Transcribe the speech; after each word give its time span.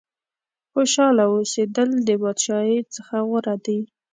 خوشاله 0.71 1.23
اوسېدل 1.33 1.89
د 2.07 2.09
بادشاهۍ 2.21 2.79
څخه 2.95 3.15
غوره 3.27 3.55
دي. 3.65 3.79